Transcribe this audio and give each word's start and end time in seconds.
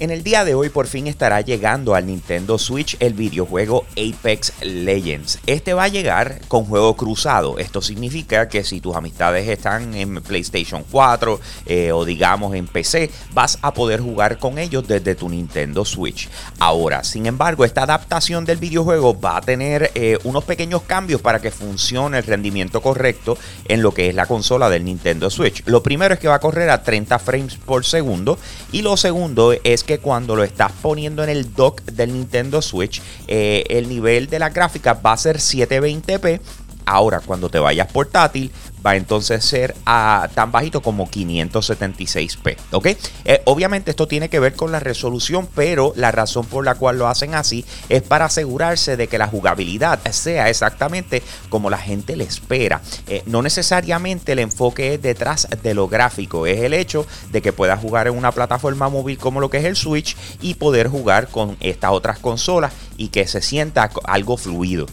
En 0.00 0.12
el 0.12 0.22
día 0.22 0.44
de 0.44 0.54
hoy 0.54 0.68
por 0.68 0.86
fin 0.86 1.08
estará 1.08 1.40
llegando 1.40 1.96
al 1.96 2.06
Nintendo 2.06 2.56
Switch 2.56 2.96
el 3.00 3.14
videojuego 3.14 3.84
Apex 3.96 4.52
Legends. 4.62 5.40
Este 5.44 5.74
va 5.74 5.82
a 5.82 5.88
llegar 5.88 6.40
con 6.46 6.66
juego 6.66 6.94
cruzado. 6.94 7.58
Esto 7.58 7.82
significa 7.82 8.48
que 8.48 8.62
si 8.62 8.80
tus 8.80 8.94
amistades 8.94 9.48
están 9.48 9.94
en 9.94 10.22
PlayStation 10.22 10.84
4 10.88 11.40
eh, 11.66 11.90
o 11.90 12.04
digamos 12.04 12.54
en 12.54 12.68
PC, 12.68 13.10
vas 13.32 13.58
a 13.60 13.74
poder 13.74 14.00
jugar 14.00 14.38
con 14.38 14.58
ellos 14.58 14.86
desde 14.86 15.16
tu 15.16 15.28
Nintendo 15.28 15.84
Switch. 15.84 16.28
Ahora, 16.60 17.02
sin 17.02 17.26
embargo, 17.26 17.64
esta 17.64 17.82
adaptación 17.82 18.44
del 18.44 18.58
videojuego 18.58 19.18
va 19.18 19.38
a 19.38 19.40
tener 19.40 19.90
eh, 19.96 20.16
unos 20.22 20.44
pequeños 20.44 20.82
cambios 20.82 21.20
para 21.22 21.40
que 21.40 21.50
funcione 21.50 22.18
el 22.18 22.24
rendimiento 22.24 22.80
correcto 22.80 23.36
en 23.64 23.82
lo 23.82 23.92
que 23.92 24.10
es 24.10 24.14
la 24.14 24.26
consola 24.26 24.70
del 24.70 24.84
Nintendo 24.84 25.28
Switch. 25.28 25.64
Lo 25.66 25.82
primero 25.82 26.14
es 26.14 26.20
que 26.20 26.28
va 26.28 26.36
a 26.36 26.40
correr 26.40 26.70
a 26.70 26.84
30 26.84 27.18
frames 27.18 27.56
por 27.56 27.84
segundo 27.84 28.38
y 28.70 28.82
lo 28.82 28.96
segundo 28.96 29.52
es 29.64 29.87
que 29.88 29.98
cuando 29.98 30.36
lo 30.36 30.44
estás 30.44 30.70
poniendo 30.82 31.24
en 31.24 31.30
el 31.30 31.54
dock 31.54 31.82
del 31.82 32.12
Nintendo 32.12 32.60
Switch, 32.60 33.00
eh, 33.26 33.64
el 33.70 33.88
nivel 33.88 34.28
de 34.28 34.38
la 34.38 34.50
gráfica 34.50 34.92
va 34.92 35.14
a 35.14 35.16
ser 35.16 35.38
720p. 35.38 36.40
Ahora, 36.88 37.20
cuando 37.20 37.50
te 37.50 37.58
vayas 37.58 37.86
portátil, 37.92 38.50
va 38.84 38.92
a 38.92 38.96
entonces 38.96 39.44
ser 39.44 39.74
a, 39.84 40.30
tan 40.34 40.50
bajito 40.50 40.80
como 40.80 41.06
576p. 41.06 42.56
¿Ok? 42.72 42.86
Eh, 43.26 43.42
obviamente 43.44 43.90
esto 43.90 44.08
tiene 44.08 44.30
que 44.30 44.40
ver 44.40 44.54
con 44.54 44.72
la 44.72 44.80
resolución, 44.80 45.46
pero 45.54 45.92
la 45.96 46.12
razón 46.12 46.46
por 46.46 46.64
la 46.64 46.76
cual 46.76 46.98
lo 46.98 47.06
hacen 47.06 47.34
así 47.34 47.66
es 47.90 48.00
para 48.00 48.24
asegurarse 48.24 48.96
de 48.96 49.06
que 49.06 49.18
la 49.18 49.26
jugabilidad 49.26 50.00
sea 50.10 50.48
exactamente 50.48 51.22
como 51.50 51.68
la 51.68 51.76
gente 51.76 52.16
le 52.16 52.24
espera. 52.24 52.80
Eh, 53.06 53.22
no 53.26 53.42
necesariamente 53.42 54.32
el 54.32 54.38
enfoque 54.38 54.94
es 54.94 55.02
detrás 55.02 55.46
de 55.62 55.74
lo 55.74 55.88
gráfico, 55.88 56.46
es 56.46 56.60
el 56.60 56.72
hecho 56.72 57.06
de 57.30 57.42
que 57.42 57.52
puedas 57.52 57.80
jugar 57.80 58.06
en 58.06 58.16
una 58.16 58.32
plataforma 58.32 58.88
móvil 58.88 59.18
como 59.18 59.40
lo 59.40 59.50
que 59.50 59.58
es 59.58 59.66
el 59.66 59.76
Switch 59.76 60.16
y 60.40 60.54
poder 60.54 60.88
jugar 60.88 61.28
con 61.28 61.58
estas 61.60 61.90
otras 61.90 62.18
consolas 62.18 62.72
y 62.96 63.08
que 63.08 63.26
se 63.26 63.42
sienta 63.42 63.90
algo 64.04 64.38
fluido. 64.38 64.86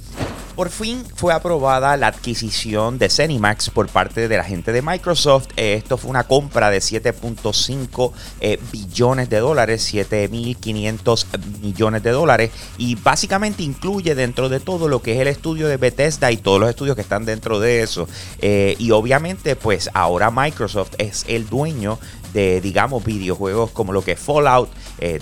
Por 0.55 0.69
fin 0.69 1.03
fue 1.15 1.33
aprobada 1.33 1.97
la 1.97 2.07
adquisición 2.07 2.97
de 2.97 3.09
Cenimax 3.09 3.69
por 3.69 3.89
parte 3.89 4.29
de 4.29 4.37
la 4.37 4.43
gente 4.45 4.71
de 4.71 4.81
Microsoft. 4.81 5.47
Eh, 5.57 5.73
esto 5.73 5.97
fue 5.97 6.09
una 6.09 6.23
compra 6.23 6.69
de 6.69 6.77
7.5 6.77 8.13
eh, 8.39 8.57
billones 8.71 9.29
de 9.29 9.39
dólares, 9.39 9.93
7.500 9.93 11.25
millones 11.59 12.03
de 12.03 12.11
dólares. 12.11 12.51
Y 12.77 12.95
básicamente 12.95 13.63
incluye 13.63 14.15
dentro 14.15 14.47
de 14.47 14.61
todo 14.61 14.87
lo 14.87 15.01
que 15.01 15.15
es 15.15 15.19
el 15.19 15.27
estudio 15.27 15.67
de 15.67 15.75
Bethesda 15.75 16.31
y 16.31 16.37
todos 16.37 16.61
los 16.61 16.69
estudios 16.69 16.95
que 16.95 17.01
están 17.01 17.25
dentro 17.25 17.59
de 17.59 17.83
eso. 17.83 18.07
Eh, 18.39 18.77
y 18.79 18.91
obviamente 18.91 19.57
pues 19.57 19.89
ahora 19.93 20.31
Microsoft 20.31 20.93
es 20.99 21.25
el 21.27 21.49
dueño 21.49 21.99
de, 22.31 22.61
digamos, 22.61 23.03
videojuegos 23.03 23.71
como 23.71 23.93
lo 23.93 24.03
que 24.03 24.13
es 24.13 24.19
Fallout, 24.19 24.69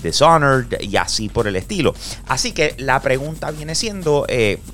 Dishonored 0.02 0.82
y 0.82 0.96
así 0.98 1.30
por 1.30 1.48
el 1.48 1.56
estilo. 1.56 1.94
Así 2.28 2.54
que 2.54 2.74
la 2.80 3.00
pregunta 3.02 3.52
viene 3.52 3.76
siendo, 3.76 4.26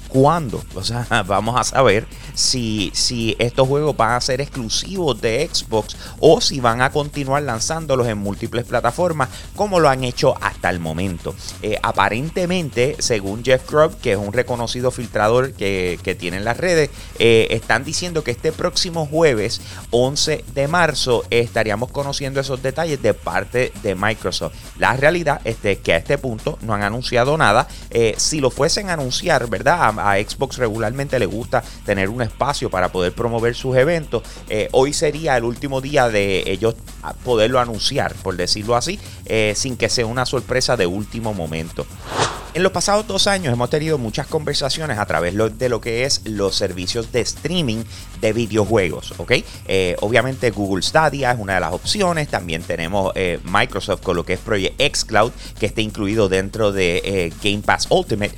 ¿cuándo? 0.08 0.49
O 0.76 0.84
sea, 0.84 1.06
vamos 1.28 1.60
a 1.60 1.64
saber 1.64 2.08
si, 2.34 2.92
si 2.94 3.36
estos 3.40 3.68
juegos 3.68 3.96
van 3.96 4.14
a 4.14 4.22
ser 4.22 4.42
exclusivos 4.42 5.22
de 5.22 5.50
Xbox 5.52 5.96
o 6.20 6.42
si 6.42 6.60
van 6.60 6.82
a 6.82 6.92
continuar 6.92 7.44
lanzándolos 7.44 8.08
en 8.08 8.18
múltiples 8.18 8.66
plataformas 8.66 9.30
como 9.56 9.80
lo 9.80 9.90
han 9.90 10.04
hecho 10.04 10.36
hasta 10.42 10.70
el 10.70 10.80
momento. 10.80 11.36
Eh, 11.62 11.78
aparentemente, 11.82 12.96
según 13.00 13.44
Jeff 13.44 13.70
Grubb, 13.70 14.00
que 14.00 14.14
es 14.14 14.18
un 14.18 14.34
reconocido 14.34 14.92
filtrador 14.92 15.54
que, 15.54 16.00
que 16.04 16.16
tiene 16.16 16.38
en 16.38 16.46
las 16.46 16.58
redes, 16.58 16.90
eh, 17.20 17.48
están 17.52 17.84
diciendo 17.84 18.24
que 18.24 18.32
este 18.32 18.52
próximo 18.52 19.06
jueves 19.06 19.62
11 19.92 20.44
de 20.54 20.68
marzo 20.68 21.24
estaríamos 21.30 21.92
conociendo 21.92 22.40
esos 22.40 22.62
detalles 22.62 23.02
de 23.02 23.14
parte 23.14 23.72
de 23.84 23.96
Microsoft. 23.96 24.54
La 24.78 24.94
realidad 24.94 25.42
es 25.44 25.60
que 25.78 25.94
a 25.94 25.98
este 25.98 26.18
punto 26.18 26.58
no 26.62 26.74
han 26.74 26.84
anunciado 26.84 27.38
nada. 27.38 27.68
Eh, 27.90 28.16
si 28.18 28.40
lo 28.40 28.50
fuesen 28.50 28.90
a 28.90 28.94
anunciar, 28.94 29.48
¿verdad? 29.50 29.98
A, 29.98 30.14
a 30.14 30.16
Xbox 30.18 30.39
Regularmente 30.58 31.20
le 31.20 31.26
gusta 31.26 31.64
tener 31.86 32.10
un 32.10 32.22
espacio 32.22 32.70
para 32.70 32.92
poder 32.92 33.14
promover 33.14 33.56
sus 33.56 33.76
eventos. 33.76 34.24
Eh, 34.50 34.70
hoy 34.72 34.94
sería 34.94 35.38
el 35.38 35.44
último 35.44 35.82
día 35.82 36.10
de 36.10 36.44
ellos 36.48 36.76
poderlo 37.24 37.60
anunciar, 37.60 38.14
por 38.16 38.36
decirlo 38.38 38.76
así, 38.76 39.00
eh, 39.26 39.54
sin 39.56 39.78
que 39.78 39.90
sea 39.90 40.06
una 40.06 40.26
sorpresa 40.26 40.78
de 40.78 40.88
último 40.88 41.34
momento. 41.34 41.86
En 42.56 42.64
los 42.64 42.72
pasados 42.72 43.06
dos 43.06 43.28
años 43.28 43.54
hemos 43.54 43.70
tenido 43.70 44.00
muchas 44.00 44.26
conversaciones 44.26 44.98
a 44.98 45.06
través 45.06 45.36
de 45.60 45.70
lo 45.70 45.82
que 45.82 46.06
es 46.06 46.22
los 46.26 46.56
servicios 46.56 47.12
de 47.12 47.22
streaming 47.22 47.84
de 48.22 48.34
videojuegos, 48.34 49.14
¿ok? 49.18 49.34
Eh, 49.68 49.96
obviamente 50.02 50.52
Google 50.52 50.82
Stadia 50.82 51.32
es 51.32 51.40
una 51.40 51.56
de 51.56 51.60
las 51.60 51.74
opciones, 51.74 52.28
también 52.28 52.64
tenemos 52.64 53.12
eh, 53.16 53.40
Microsoft 53.44 54.02
con 54.02 54.16
lo 54.16 54.26
que 54.26 54.34
es 54.34 54.40
Project 54.40 54.80
X 54.80 55.06
Cloud, 55.06 55.32
que 55.60 55.66
está 55.66 55.82
incluido 55.82 56.30
dentro 56.30 56.72
de 56.72 57.02
eh, 57.04 57.34
Game 57.44 57.62
Pass 57.62 57.88
Ultimate, 57.90 58.34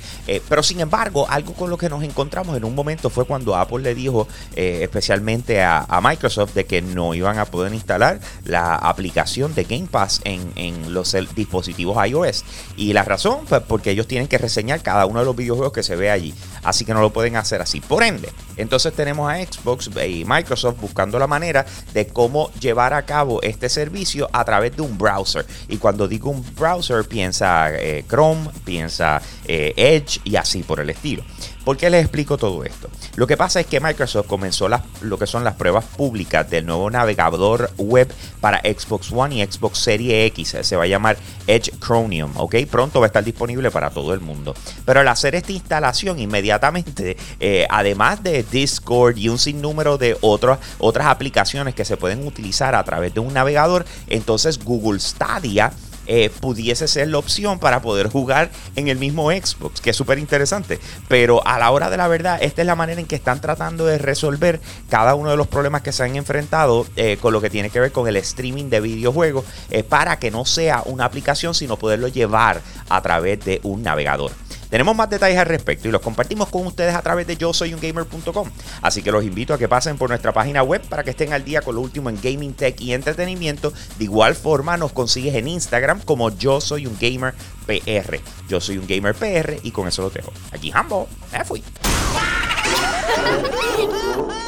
pero 0.48 0.62
sin 0.62 0.80
embargo, 0.80 1.26
algo 1.28 1.52
con 1.54 1.70
lo 1.70 1.76
que 1.76 1.88
nos 1.88 2.02
encontramos 2.02 2.56
en 2.56 2.64
un 2.64 2.74
momento 2.74 3.10
fue 3.10 3.24
cuando 3.24 3.56
Apple 3.56 3.80
le 3.80 3.94
dijo 3.94 4.28
especialmente 4.54 5.62
a, 5.62 5.86
Microsoft 6.02 6.54
de 6.54 6.64
que 6.64 6.82
no 6.82 7.14
iban 7.14 7.38
a 7.38 7.44
poder 7.44 7.72
instalar 7.72 8.18
la 8.44 8.74
aplicación 8.74 9.54
de 9.54 9.64
Game 9.64 9.86
Pass 9.86 10.20
en 10.24 10.92
los 10.92 11.16
dispositivos 11.34 11.96
iOS. 12.06 12.44
Y 12.76 12.92
la 12.92 13.04
razón 13.04 13.46
fue 13.46 13.60
porque 13.60 13.90
ellos 13.90 14.06
tienen 14.06 14.28
que 14.28 14.38
reseñar 14.38 14.82
cada 14.82 15.06
uno 15.06 15.20
de 15.20 15.24
los 15.24 15.36
videojuegos 15.36 15.72
que 15.72 15.82
se 15.82 15.96
ve 15.96 16.10
allí. 16.10 16.34
Así 16.62 16.84
que 16.84 16.94
no 16.94 17.00
lo 17.00 17.12
pueden 17.12 17.36
hacer 17.36 17.60
así. 17.60 17.80
Por 17.80 18.02
ende, 18.02 18.28
entonces 18.56 18.92
tenemos 18.92 19.30
a 19.30 19.36
Xbox 19.36 19.90
y 20.06 20.24
Microsoft 20.26 20.80
buscando 20.80 21.18
la 21.18 21.26
manera 21.26 21.64
de 21.92 22.06
cómo 22.06 22.50
llevar 22.60 22.94
a 22.94 23.02
cabo 23.02 23.42
este 23.42 23.68
servicio 23.68 24.28
a 24.32 24.44
través 24.44 24.76
de 24.76 24.82
un 24.82 24.98
browser. 24.98 25.46
Y 25.68 25.78
cuando 25.78 26.08
digo 26.08 26.30
un 26.30 26.44
browser, 26.54 27.06
piensa 27.06 27.70
eh, 27.72 28.04
Chrome, 28.08 28.48
piensa 28.64 29.20
eh, 29.46 29.72
Edge 29.76 30.20
y 30.24 30.36
así 30.36 30.62
por 30.62 30.80
el 30.80 30.90
estilo. 30.90 31.22
¿Por 31.64 31.76
qué 31.76 31.90
les 31.90 32.02
explico 32.02 32.36
todo 32.36 32.64
esto? 32.64 32.88
Lo 33.14 33.26
que 33.26 33.36
pasa 33.36 33.60
es 33.60 33.66
que 33.66 33.80
Microsoft 33.80 34.26
comenzó 34.26 34.68
lo 35.00 35.18
que 35.18 35.26
son 35.26 35.44
las 35.44 35.54
pruebas 35.54 35.84
públicas 35.84 36.48
del 36.50 36.66
nuevo 36.66 36.90
navegador 36.90 37.70
web 37.78 38.12
para 38.40 38.60
Xbox 38.60 39.12
One 39.12 39.36
y 39.36 39.46
Xbox 39.46 39.78
Series 39.78 40.26
X. 40.32 40.56
Se 40.62 40.76
va 40.76 40.84
a 40.84 40.86
llamar 40.88 41.16
Edge 41.46 41.70
Chromium, 41.78 42.32
¿ok? 42.36 42.56
Pronto 42.70 43.00
va 43.00 43.06
a 43.06 43.08
estar 43.08 43.22
disponible 43.22 43.70
para 43.70 43.90
todo 43.90 44.12
el 44.12 44.20
mundo. 44.20 44.54
Pero 44.84 45.00
al 45.00 45.08
hacer 45.08 45.34
esta 45.34 45.52
instalación 45.52 46.18
inmediatamente, 46.18 47.16
eh, 47.38 47.66
además 47.70 48.22
de 48.22 48.42
Discord 48.42 49.16
y 49.16 49.28
un 49.28 49.38
sinnúmero 49.38 49.98
de 49.98 50.16
otras 50.20 51.06
aplicaciones 51.06 51.74
que 51.74 51.84
se 51.84 51.96
pueden 51.96 52.26
utilizar 52.26 52.74
a 52.74 52.82
través 52.82 53.14
de 53.14 53.20
un 53.20 53.34
navegador, 53.34 53.84
entonces 54.08 54.58
Google 54.62 54.98
Stadia 54.98 55.72
eh, 56.06 56.30
pudiese 56.40 56.88
ser 56.88 57.08
la 57.08 57.18
opción 57.18 57.58
para 57.58 57.82
poder 57.82 58.08
jugar 58.08 58.50
en 58.76 58.88
el 58.88 58.98
mismo 58.98 59.30
Xbox, 59.30 59.80
que 59.80 59.90
es 59.90 59.96
súper 59.96 60.18
interesante. 60.18 60.78
Pero 61.08 61.46
a 61.46 61.58
la 61.58 61.70
hora 61.70 61.90
de 61.90 61.96
la 61.96 62.08
verdad, 62.08 62.38
esta 62.42 62.62
es 62.62 62.66
la 62.66 62.74
manera 62.74 63.00
en 63.00 63.06
que 63.06 63.16
están 63.16 63.40
tratando 63.40 63.86
de 63.86 63.98
resolver 63.98 64.60
cada 64.88 65.14
uno 65.14 65.30
de 65.30 65.36
los 65.36 65.46
problemas 65.46 65.82
que 65.82 65.92
se 65.92 66.02
han 66.02 66.16
enfrentado 66.16 66.86
eh, 66.96 67.18
con 67.20 67.32
lo 67.32 67.40
que 67.40 67.50
tiene 67.50 67.70
que 67.70 67.80
ver 67.80 67.92
con 67.92 68.08
el 68.08 68.16
streaming 68.16 68.68
de 68.70 68.80
videojuegos, 68.80 69.44
eh, 69.70 69.82
para 69.82 70.18
que 70.18 70.30
no 70.30 70.44
sea 70.44 70.82
una 70.86 71.04
aplicación, 71.04 71.54
sino 71.54 71.76
poderlo 71.76 72.08
llevar 72.08 72.60
a 72.88 73.00
través 73.02 73.44
de 73.44 73.60
un 73.62 73.82
navegador. 73.82 74.32
Tenemos 74.72 74.96
más 74.96 75.10
detalles 75.10 75.38
al 75.38 75.44
respecto 75.44 75.86
y 75.86 75.90
los 75.90 76.00
compartimos 76.00 76.48
con 76.48 76.66
ustedes 76.66 76.94
a 76.94 77.02
través 77.02 77.26
de 77.26 77.36
yo 77.36 77.52
soy 77.52 77.74
un 77.74 77.80
gamer.com. 77.80 78.48
Así 78.80 79.02
que 79.02 79.12
los 79.12 79.22
invito 79.22 79.52
a 79.52 79.58
que 79.58 79.68
pasen 79.68 79.98
por 79.98 80.08
nuestra 80.08 80.32
página 80.32 80.62
web 80.62 80.80
para 80.88 81.04
que 81.04 81.10
estén 81.10 81.34
al 81.34 81.44
día 81.44 81.60
con 81.60 81.74
lo 81.74 81.82
último 81.82 82.08
en 82.08 82.18
gaming, 82.22 82.54
tech 82.54 82.80
y 82.80 82.94
entretenimiento. 82.94 83.70
De 83.98 84.04
igual 84.04 84.34
forma 84.34 84.78
nos 84.78 84.92
consigues 84.92 85.34
en 85.34 85.46
Instagram 85.46 86.00
como 86.00 86.30
yo 86.30 86.58
soy 86.62 86.86
un 86.86 86.96
gamer 86.98 87.34
PR. 87.66 88.18
Yo 88.48 88.62
soy 88.62 88.78
un 88.78 88.86
gamer 88.86 89.14
PR 89.14 89.58
y 89.62 89.72
con 89.72 89.88
eso 89.88 90.00
lo 90.00 90.08
dejo. 90.08 90.32
Aquí 90.52 90.72
Hambo, 90.72 91.06
me 91.30 91.44
fui. 91.44 91.62